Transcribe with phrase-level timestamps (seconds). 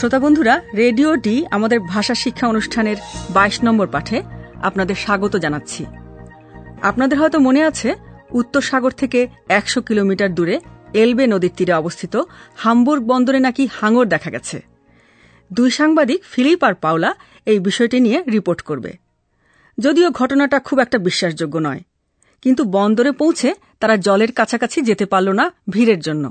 [0.00, 2.98] শ্রোতা বন্ধুরা, radio D আমাদের ভাষা শিক্ষা অনুষ্ঠানের
[3.36, 4.18] ২২ নম্বর পাঠে
[4.68, 5.82] আপনাদের স্বাগত জানাচ্ছি।
[6.90, 7.88] আপনাদের হয়তো মনে আছে,
[8.40, 9.20] উত্তর সাগর থেকে
[9.58, 10.56] একশো কিলোমিটার দূরে
[11.02, 12.14] এলবে নদীর তীরে অবস্থিত
[12.62, 14.58] হামবুর্গ বন্দরে নাকি হাঙর দেখা গেছে।
[15.50, 17.10] দুই সাংবাদিক ফিলিপ আর পাওলা
[17.46, 18.92] এই বিষয়টি নিয়ে রিপোর্ট করবে।
[19.78, 21.82] যদিও ঘটনাটা খুব একটা বিশ্বাসযোগ্য নয়,
[22.42, 23.48] কিন্তু বন্দরে পৌঁছে
[23.80, 26.24] তারা জলের কাছাকাছি যেতে পারল না ভিড়ের জন্য।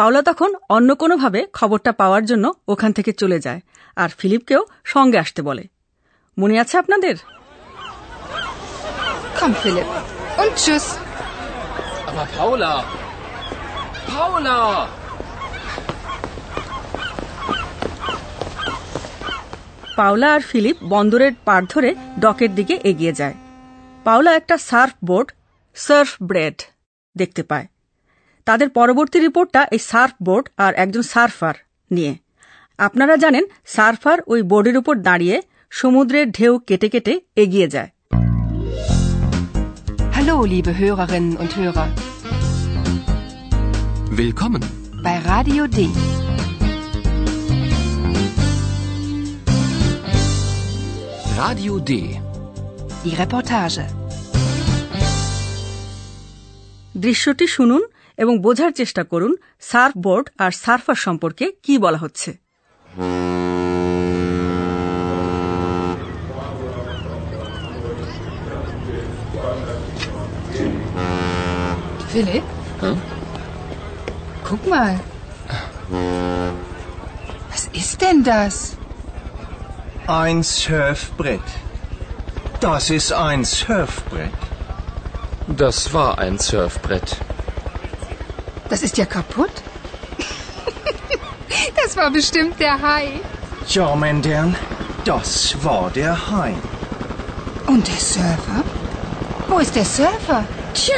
[0.00, 3.60] পাওলা তখন অন্য কোনোভাবে খবরটা পাওয়ার জন্য ওখান থেকে চলে যায়
[3.96, 5.64] আর ফিলিপকেও সঙ্গে আসতে বলে
[6.36, 7.16] মনে আছে আপনাদের
[9.36, 9.88] Komm, Philipp.
[10.38, 10.86] Und tschüss.
[12.06, 12.72] Aber Paula!
[14.08, 14.58] Paula!
[19.96, 23.36] Paula আর ফিলিপ বন্দরের পাড় ধরে ডকের দিকে এগিয়ে যায়
[24.06, 25.28] পাওলা একটা সার্ফ বোর্ড
[25.76, 26.58] সার্ফ ব্রেড
[27.16, 27.66] দেখতে পায়
[28.46, 31.54] তাদের পরবর্তী রিপোর্টটা এই সার্ফ বোর্ড আর একজন সার্ফার
[31.90, 32.12] নিয়ে
[32.78, 35.36] আপনারা জানেন সার্ফার ওই বোর্ডের উপর দাঁড়িয়ে
[35.72, 37.90] সমুদ্রের ঢেউ কেটে কেটে এগিয়ে যায়
[40.16, 41.88] Hallo, liebe Hörerinnen und Hörer.
[44.12, 44.62] Willkommen.
[45.04, 45.78] Bei Radio D.
[51.36, 51.90] Radio D.
[53.02, 53.84] Die Reportage.
[56.96, 57.82] দৃশ্যটি শুনুন
[58.22, 59.32] এবং বোঝার চেষ্টা করুন
[59.70, 62.30] সার্ফ বোর্ড আর সার্ফার সম্পর্কে কি বলা হচ্ছে
[72.12, 72.46] Philipp?
[74.48, 74.94] Guck mal.
[77.50, 78.54] Was ist denn das?
[80.22, 81.48] Ein Surfbrett.
[82.60, 84.40] Das ist ein Surfbrett.
[85.62, 87.08] Das war ein Surfbrett.
[88.70, 89.50] Das ist ja kaputt.
[91.84, 93.20] das war bestimmt der Hai.
[93.68, 94.56] Ja, mein Herrn,
[95.04, 96.54] das war der Hai.
[97.66, 98.62] Und der Surfer?
[99.48, 100.44] Wo ist der Surfer?
[100.74, 100.94] Tja,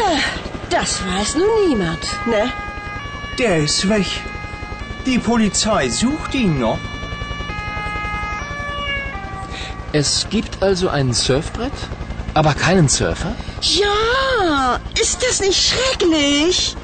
[0.68, 2.52] das weiß nun niemand, ne?
[3.38, 4.06] Der ist weg.
[5.06, 6.78] Die Polizei sucht ihn noch.
[9.92, 11.72] Es gibt also ein Surfbrett,
[12.34, 13.34] aber keinen Surfer?
[13.62, 16.76] Ja, ist das nicht schrecklich?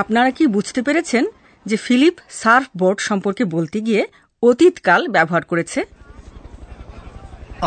[0.00, 1.24] আপনারা কি বুঝতে পেরেছেন
[1.66, 4.02] যে Philip Surf board সম্পর্কে বলতে গিয়ে
[4.42, 5.80] অতীতকাল ব্যবহার করেছে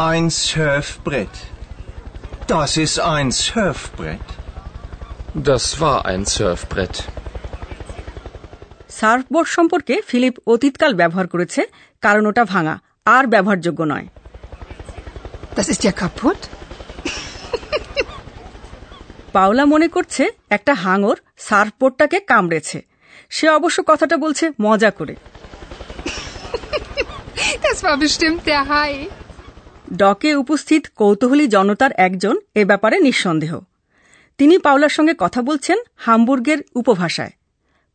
[0.08, 1.36] Ein Surfbrett.
[2.48, 4.28] Das ist ein Surfbrett.
[5.44, 6.96] Das war ein Surfbrett.
[8.90, 11.62] Surfboard সম্পর্কে ফিলিপ অতীতকাল ব্যবহার করেছে
[12.03, 14.08] কারণ ওটা ভাঙা আর ব্যবহারযোগ্য নয়
[15.57, 16.34] Das ist ja kaputt.
[19.34, 22.85] Paula মনে করছে একটা হাঙর সার্ফবোর্ডটাকে কামড়েছে।
[23.29, 25.16] সে অবশ্য কথাটা বলছে মজা করে.
[29.94, 33.59] ডকে উপস্থিত কৌতূহলী জনতার একজন এ ব্যাপারে নিঃসন্দেহ।
[34.38, 37.31] তিনি পাওলার সঙ্গে কথা বলছেন হামবুর্গের উপভাষায়।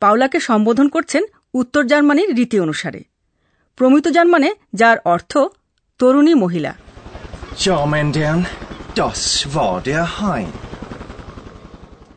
[0.01, 1.25] পাওলাকে সম্বোধন করছেন
[1.55, 3.05] উত্তর জার্মানির রীতি অনুসারে।
[3.77, 5.39] প্রমিত জার্মানে যার অর্থ
[5.99, 6.86] তরুণী মহিলা।
[7.59, 8.45] চমেন্ডিয়ান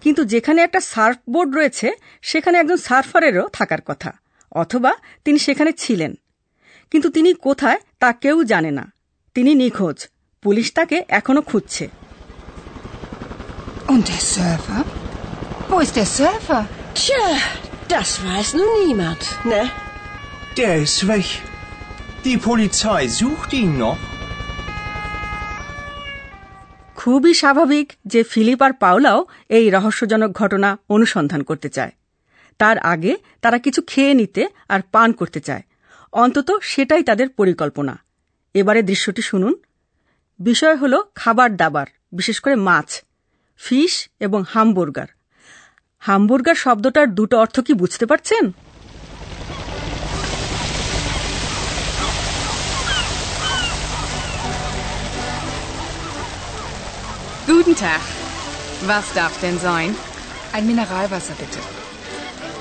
[0.01, 1.91] কিন্তু যেখানে একটা সার্ফ বোর্ড রয়েছে
[2.22, 4.13] সেখানে একজন সার্ফারেরও থাকার কথা
[4.51, 4.95] অথবা
[5.25, 6.16] তিনি সেখানে ছিলেন।
[6.91, 8.91] কিন্তু তিনি কোথায় তা কেউ জানে না।
[9.33, 10.07] তিনি নিখোঁজ।
[10.41, 11.89] পুলিশ তাকে এখনও খুঁজছে।
[22.25, 24.09] Die Polizei sucht ihn noch.
[26.99, 31.91] খুবই স্বাভাবিক যে ফিলিপ আর পাওলাও এই রহস্যজনক ঘটনা অনুসন্ধান করতে চায়।
[32.57, 35.63] তার আগে তারা কিছু খেয়ে নিতে আর পান করতে চায়।
[36.13, 37.99] অন্তত সেটাই তাদের পরিকল্পনা।
[38.53, 39.53] এবারে দৃশ্যটি শুনুন।
[40.40, 42.90] বিষয় হল খাবার দাবার, বিশেষ করে মাছ,
[43.57, 45.07] ফিশ এবং হামবুর্গার।
[45.99, 48.52] হামবুর্গার শব্দটার দুটো অর্থ কি বুঝতে পারছেন?
[57.49, 58.01] Guten Tag.
[58.85, 59.96] Was darf denn sein?
[60.53, 61.57] Ein Mineralwasser bitte.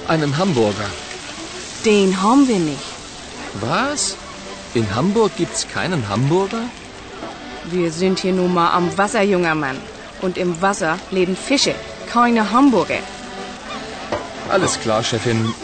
[0.08, 0.88] Einen Hamburger.
[1.84, 2.88] Den haben wir nicht.
[3.60, 4.16] Was?
[4.72, 6.62] In Hamburg gibt's keinen Hamburger?
[7.64, 9.76] Wir sind hier nun mal am Wasser, junger Mann.
[10.22, 11.74] Und im Wasser leben Fische,
[12.10, 13.02] keine Hamburger.
[14.48, 15.54] Alles klar, Chefin.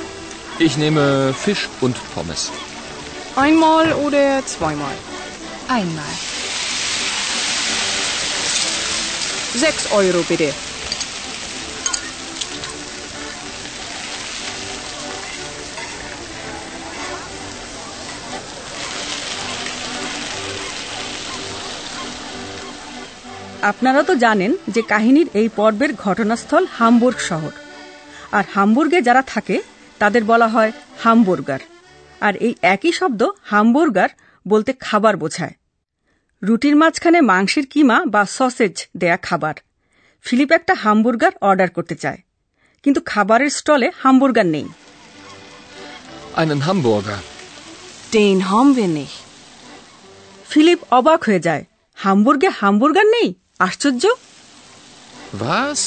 [0.59, 2.53] Ich nehme Fisch und Pommes.
[3.37, 4.97] Einmal oder zweimal?
[5.67, 6.15] Einmal.
[9.63, 10.51] Sechs Euro bitte.
[23.71, 27.53] আপনারা তো জানেন যে কাহিনীর এই পর্বের ঘটনাস্থল Hamburg শহর।
[28.33, 29.57] আর হামবুর্গে যারা থাকে,
[29.99, 30.73] তাদের বলা হয়
[31.03, 31.63] হামবুর্গার।
[32.21, 34.09] আর এই একই শব্দ হামবুর্গার
[34.49, 35.55] বলতে খাবার বোঝায়।
[36.45, 39.57] রুটির মাঝখানে মাংসের কিমা বা সসেজ দেয়া খাবার
[40.25, 42.21] ফিলিপ একটা হামবুর্গার অর্ডার করতে চায়
[42.85, 44.67] কিন্তু খাবারের স্টলে হামবুর্গার নেই
[46.37, 47.19] Einen Hamburger.
[48.13, 49.17] Den haben wir nicht.
[50.51, 51.65] Philipp অবাক হয়ে যায়
[51.99, 54.05] হামবুর্গে হামবুর্গার নেই আশ্চর্য
[55.43, 55.81] Was?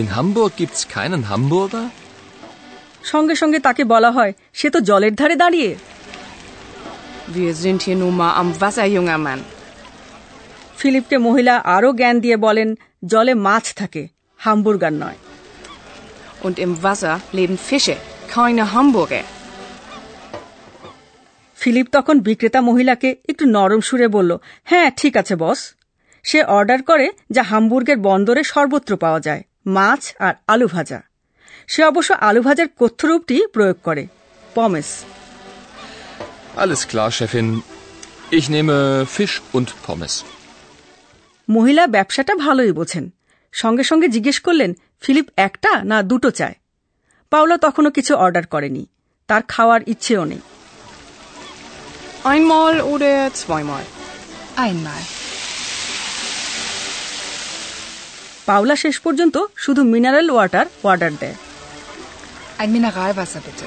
[0.00, 1.86] In Hamburg gibt's keinen Hamburger?
[3.12, 5.70] সঙ্গে সঙ্গে তাকে বলা হয় সে তো জলের ধারে দাঁড়িয়ে
[7.36, 9.40] Wir sind hier nun mal am Wasser, junger Mann.
[10.78, 12.68] ফিলিপকে মহিলা আরও জ্ঞান দিয়ে বলেন
[13.06, 14.02] জলে মাছ থাকে
[14.40, 15.18] হামবুর্গার নয়
[16.42, 17.96] Und im Wasser leben Fische,
[18.28, 19.24] keine Hamburger.
[21.58, 24.30] Philipp তখন বিক্রেতা মহিলাকে একটু নরম সুরে বলল
[24.66, 25.60] হ্যাঁ ঠিক আছে বস
[26.24, 29.42] সে অর্ডার করে যা হামবুর্গের বন্দরে সর্বত্র পাওয়া যায়
[29.76, 30.98] মাছ আর আলু ভাজা
[31.68, 34.02] সে অবশ্য আলু ভাজার কথ্যরূপটি প্রয়োগ করে
[34.54, 34.88] পমেস
[36.56, 37.48] Alles klar, Chefin.
[38.30, 38.76] Ich nehme
[39.06, 40.14] Fisch und Pommes.
[41.48, 43.04] মহিলা ব্যবসাটা ভালোই বোঝেন
[43.52, 44.70] সঙ্গে সঙ্গে জিজ্ঞেস করলেন
[45.00, 46.56] ফিলিপ একটা না দুটো চায়
[47.30, 48.82] পাওলা তখনও কিছু অর্ডার করেনি
[49.28, 50.42] তার খাওয়ার ইচ্ছেও নেই
[52.24, 53.84] Einmal oder zweimal?
[54.58, 55.02] Einmal.
[58.46, 61.36] Paula শেষ পর্যন্ত শুধু মিনারেল ওয়াটার অর্ডার দেয়
[62.58, 63.66] Ein Mineralwasser bitte.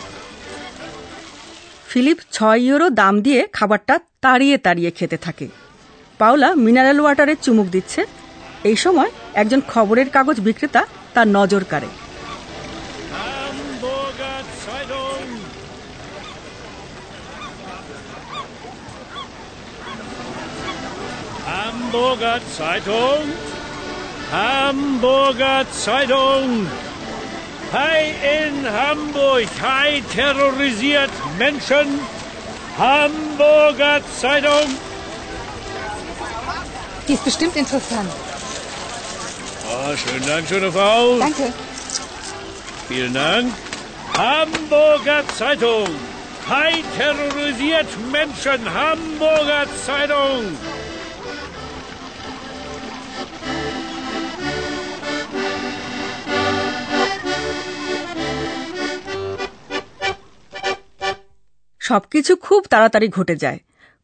[1.87, 5.47] ফিলিপ ছয় ইউরো দাম দিয়ে খাবারটা তাড়িয়ে তাড়িয়ে খেতে থাকে
[6.21, 8.01] পাওলা মিনারেল ওয়াটারে চুমুক দিচ্ছে
[8.69, 9.11] এই সময়
[9.41, 10.81] একজন খবরের কাগজ বিক্রেতা
[11.13, 11.89] তার নজর কাড়ে
[21.51, 23.27] Hamburger Zeitung.
[24.31, 26.49] Hamburger Zeitung.
[27.75, 28.01] Hai
[28.37, 29.47] in Hamburg.
[29.59, 31.87] Hai terrorisiert Menschen.
[32.77, 34.69] Hamburger Zeitung.
[37.08, 38.10] Die ist bestimmt interessant.
[39.70, 41.18] Oh, schönen Dank, schöne Frau.
[41.18, 41.52] Danke.
[42.88, 43.52] Vielen Dank.
[44.16, 45.88] Hamburger Zeitung.
[46.48, 48.60] Hai terrorisiert Menschen.
[48.74, 50.44] Hamburger Zeitung.
[61.80, 63.58] সবকিছু খুব তাড়াতাড়ি ঘটে যায়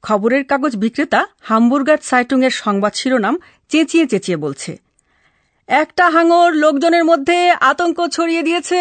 [0.06, 3.36] খবরের কাগজ বিক্রেতা hamburger সাইটুং এর সংবাদ শিরোনাম
[3.72, 4.72] চেঁচিয়ে চেঁচিয়ে বলছে
[5.70, 7.38] একটা হাঙর লোকজনের মধ্যে
[7.72, 8.80] আতঙ্ক ছড়িয়ে দিয়েছে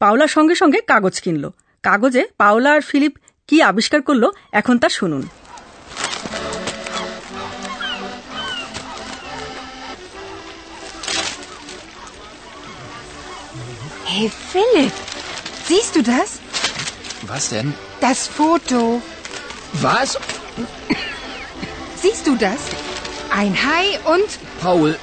[0.00, 1.44] পাওলা সঙ্গে সঙ্গে কাগজ কিনল
[1.84, 3.14] কাগজে পাওলা আর ফিলিপ
[3.48, 5.22] কি আবিষ্কার করল এখন তা শুনুন
[14.06, 14.94] Hey Philipp,
[15.64, 16.28] siehst du das?
[17.22, 17.68] Was denn?
[18.00, 18.80] Das Foto.
[19.81, 20.09] Was?
[22.01, 22.61] Siehst du das?
[23.31, 24.29] Ein Hai und
[24.61, 24.97] Paul,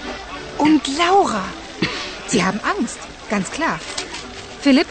[0.58, 1.44] und Laura.
[2.26, 2.98] Sie haben Angst,
[3.30, 3.76] ganz klar.
[4.62, 4.88] Philipp,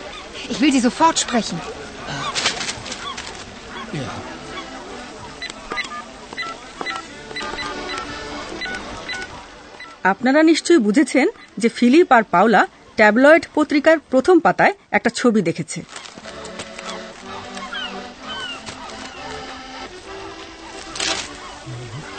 [0.50, 1.58] ich will Sie sofort sprechen.
[3.94, 4.10] ja.
[10.04, 12.62] আপনারা নিশ্চয়ই বুঝেছেন যে Philip আর Paula
[12.96, 15.80] tabloid পত্রিকার প্রথম পাতায় একটা ছবি দেখেছে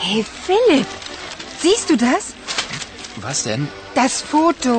[0.08, 0.86] Hey Philipp,
[1.60, 2.22] siehst du das?
[3.16, 3.62] Was denn?
[3.96, 4.74] Das Foto.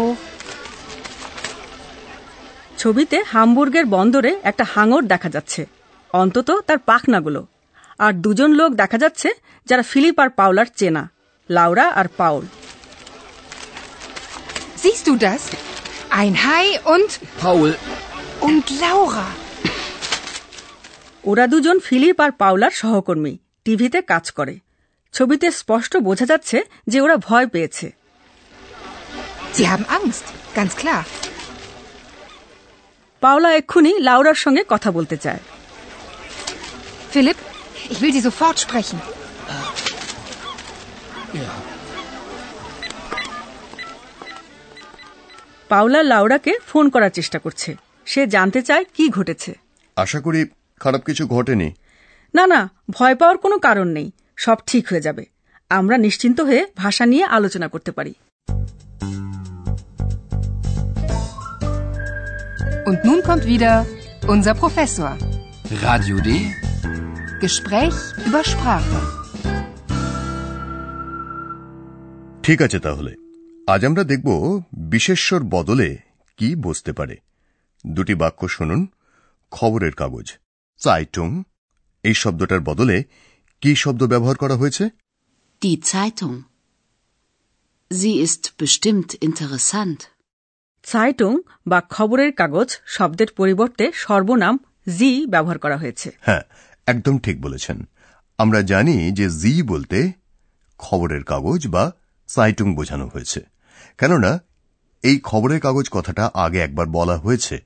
[2.77, 5.61] ছবিতে হামবুর্গের বন্দরে একটা হাঙর দেখা যাচ্ছে
[6.13, 7.41] অন্তত তার পাখনাগুলো
[7.99, 9.29] আর দুজন লোক দেখা যাচ্ছে
[9.67, 11.03] যারা ফিলিপ আর পাওলার চেনা
[11.49, 12.43] লাউরা আর Paul
[14.81, 15.41] Siehst du das?
[16.11, 17.09] Ein Hai und
[17.43, 17.69] Paul,
[18.47, 19.27] und Laura.
[21.23, 23.33] ওরা দুজন ফিলিপ আর পাওলার সহকর্মী
[23.65, 24.55] টিভিতে কাজ করে
[25.13, 27.99] ছবিতে স্পষ্ট বোঝা যাচ্ছে যে ওরা ভয় পেয়েছে।
[29.57, 30.25] Sie haben Angst,
[30.55, 31.03] ganz klar.
[33.19, 35.39] Paula এক্ষুনি লাউরার সঙ্গে কথা বলতে চায়।
[37.13, 37.37] Philipp,
[37.91, 38.97] ich will Sie sofort sprechen.
[45.69, 47.75] Paula লাউরাকে phone করার চেষ্টা করছে।
[48.05, 49.53] সে জানতে চায় কি ঘটেছে।
[49.95, 50.45] আশা করি
[50.79, 51.73] খারাপ কিছু ঘটেনি।
[52.35, 55.23] না না ভয় পাওয়ার কোনো কারণ নেই। সব ঠিক হয়ে যাবে
[55.71, 58.13] আমরা নিশ্চিন্ত হয়ে ভাষা নিয়ে আলোচনা করতে পারি
[62.89, 63.73] Und nun kommt wieder
[64.27, 65.11] unser Professor.
[65.79, 66.29] Radio D.
[67.41, 68.99] Gespräch über Sprache.
[72.43, 73.11] ঠিক আছে তাহলে
[73.67, 74.29] আজ আমরা দেখব
[74.91, 75.89] বিশেষ্বর বদলে
[76.39, 77.15] কি বসতে পারে
[77.85, 78.81] দুটি বাক্য শুনুন
[79.51, 80.27] খবরের কাগজ
[80.81, 81.29] চাইটুং
[82.03, 82.97] এই শব্দটার বদলে
[83.61, 84.89] কি শব্দ ব্যবহার করা হয়েছে?
[85.61, 86.35] Die Zeitung.
[87.91, 89.97] Sie ist bestimmt interessant.
[90.83, 94.59] সাইটুং বা খবরের কাগজ শব্দের পরিবর্তে সর্বনাম
[94.97, 96.41] জি ব্যবহার করা হয়েছে। হ্যাঁ
[96.85, 97.87] একদম ঠিক বলেছেন।
[98.37, 100.11] আমরা জানি যে জি বলতে
[100.77, 101.93] খবরের কাগজ বা
[102.27, 103.39] সাইটুং বোঝানো হয়েছে।
[103.97, 104.41] কেননা
[105.03, 107.61] এই খবরের কাগজ কথাটা আগে একবার বলা হয়েছে।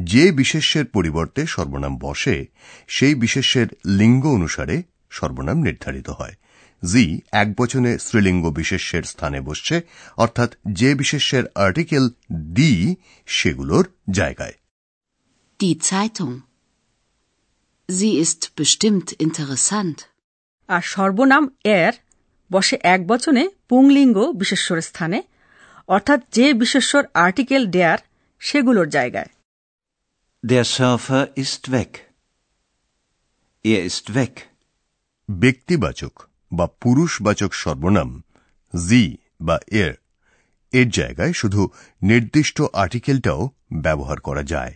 [0.00, 2.46] যে বিশেষ্যের পরিবর্তে সর্বনাম বসে
[2.86, 6.34] সেই বিশেষ্যের লিঙ্গ অনুসারে সর্বনাম নির্ধারিত হয়
[6.82, 9.76] জি এক বচনে স্ত্রীলিঙ্গ বিশেষ্যের স্থানে বসছে
[10.16, 12.04] অর্থাৎ যে বিশেষ্যের আর্টিকেল
[12.50, 12.72] দি
[13.28, 14.56] সেগুলোর জায়গায়
[15.60, 16.34] Die Zeitung.
[17.88, 19.98] Sie ist bestimmt interessant.
[20.68, 21.44] আর সর্বনাম
[21.78, 21.94] এর
[22.50, 25.18] বসে এক বচনে পুংলিঙ্গ বিশেষ্যর স্থানে
[25.88, 28.00] অর্থাৎ যে বিশেষ্যর আর্টিকেল ডেয়ার
[28.40, 29.30] সেগুলোর জায়গায়
[30.44, 31.90] Der Surfer ist weg.
[33.64, 34.34] Er ist weg.
[35.40, 36.14] ব্যক্তিবাচক
[36.52, 38.10] বা পুরুষবাচক সর্বনাম
[38.74, 39.02] জি
[39.40, 39.94] বা এর
[40.72, 41.60] এর জায়গায় শুধু
[42.02, 43.42] নির্দিষ্ট আর্টিকেলটাও
[43.82, 44.74] ব্যবহার করা যায়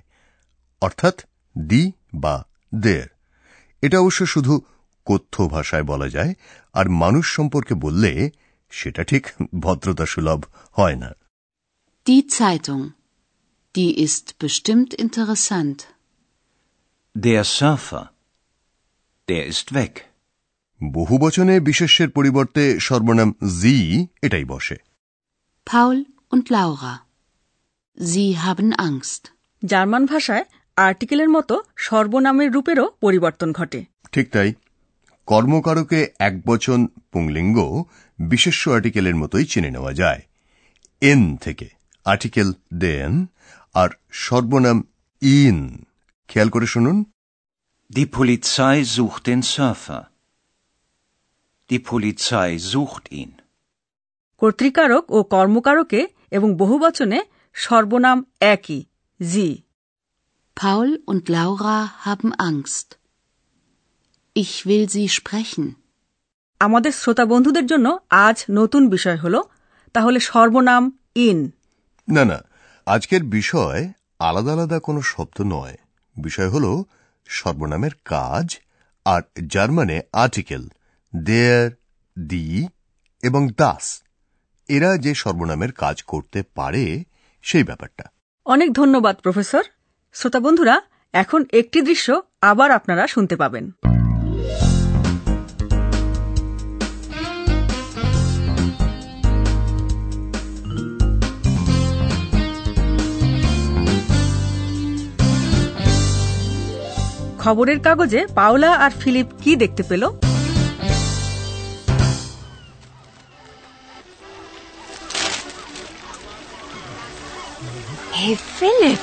[0.82, 1.16] অর্থাৎ
[1.56, 1.82] দি
[2.14, 2.36] বা
[2.75, 3.06] দের
[3.82, 4.54] এটা অবশ্য শুধু
[5.06, 6.32] কথ্য ভাষায় বলা যায়
[6.75, 8.12] আর মানুষ সম্পর্কে বললে
[8.72, 9.25] সেটা ঠিক
[9.60, 10.40] ভদ্রতা সুলভ
[10.76, 11.10] হয় না
[12.06, 12.82] Die Zeitung.
[13.75, 15.78] Die ist bestimmt interessant.
[17.14, 18.04] Der Surfer.
[19.28, 19.92] Der ist weg.
[20.80, 23.30] বহুবচনে বিশেষ্যের পরিবর্তে সর্বনাম
[23.61, 23.76] জি
[24.23, 24.76] এটাই বসে
[25.66, 25.99] Paul
[26.33, 26.95] und Laura.
[27.99, 29.23] Sie haben Angst.
[29.62, 30.45] German ভাষায়
[30.76, 31.54] আর্টিকেলের মতো
[31.88, 33.80] সর্বনামের রূপেরও পরিবর্তন ঘটে
[34.12, 34.50] ঠিক তাই
[35.28, 36.80] কর্মকারকে একবচন
[37.12, 37.59] পুংলিঙ্গ
[38.18, 40.23] বিশেষ্য আর্টিকেলের মতোই চিনে নেওয়া যায়
[41.02, 41.66] এন থেকে
[42.06, 43.12] আর্টিকেল দেন
[43.75, 43.90] আর
[44.25, 44.78] সর্বনাম
[45.23, 45.59] ইন
[46.28, 46.97] খেয়াল করে শুনুন
[47.90, 50.00] Die Polizei sucht den Surfer.
[51.70, 53.30] Die Polizei sucht ihn.
[54.42, 57.18] কর্তৃকারক ও কর্মকারকে এবং বহুবচনে
[57.56, 58.18] সর্বনাম
[58.52, 58.80] একই
[59.20, 59.49] জি
[60.56, 62.88] Paul und Laura haben Angst.
[64.37, 65.64] Ich will sie sprechen.
[66.61, 67.87] আমাদের শ্রোতা বন্ধুদের জন্য
[68.26, 69.37] আজ নতুন বিষয় হল
[69.94, 70.85] তাহলে সর্বনাম
[71.26, 71.38] ইন
[72.08, 72.38] না না
[72.87, 73.80] আজকের বিষয়
[74.20, 75.76] আলাদা আলাদা কোনো শব্দ নয়
[76.16, 76.66] বিষয় হল
[77.28, 78.46] সর্বনামের কাজ
[79.06, 79.20] আর
[79.52, 80.62] জার্মানে আর্টিকেল
[81.14, 81.70] দেয়ার,
[82.18, 82.68] দি
[83.22, 84.02] এবং দাস।
[84.68, 87.04] এরা যে সর্বনামের কাজ করতে পারে,
[87.42, 88.04] সেই ব্যাপারটা।
[88.46, 89.64] অনেক ধন্যবাদ, প্রফেসর।
[90.14, 90.82] শ্রোতা বন্ধুরা,
[91.12, 93.70] এখন একটি দৃশ্য আবার আপনারা শুনতে পাবেন।
[107.38, 110.25] খবরের কাগজে পাওলা আর ফিলিপ কি দেখতে পেল?
[118.25, 119.00] Hey, Philipp,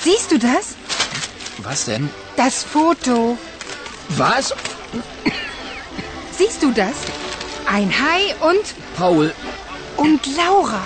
[0.00, 0.76] siehst du das?
[1.58, 2.08] Was denn?
[2.36, 3.36] Das Foto.
[4.10, 4.54] Was?
[6.38, 6.96] Siehst du das?
[7.66, 8.64] Ein Hai und...
[8.96, 9.32] Paul,
[9.96, 10.82] und Laura.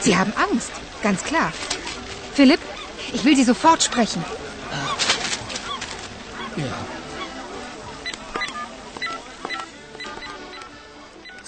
[0.00, 0.72] Sie haben Angst,
[1.02, 1.52] ganz klar.
[2.34, 2.60] Philipp,
[3.12, 4.22] ich will Sie sofort sprechen.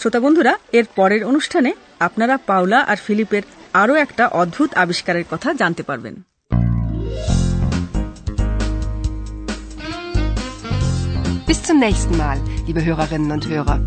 [0.01, 1.71] শ্রোতা বন্ধুরা এর পরের অনুষ্ঠানে
[2.07, 6.16] আপনারা পাওলা আর ফিলিপের আরও একটা অদ্ভুত আবিষ্কারের কথা জানতে পারবেন
[11.48, 12.38] Bis zum nächsten Mal,
[12.68, 13.80] liebe Hörerinnen und Hörer.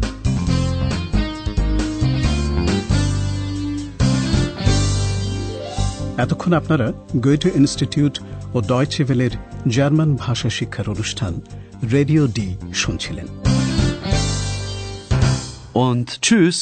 [6.19, 6.87] এতক্ষণ আপনারা
[7.17, 8.15] গোয়েটে ইনস্টিটিউট
[8.55, 9.33] ও ডয়চেভেলের
[9.69, 11.33] জার্মান ভাষা শিক্ষার অনুষ্ঠান
[11.93, 13.27] রেডিও ডি শুনছিলেন
[15.85, 16.57] Und tschüss.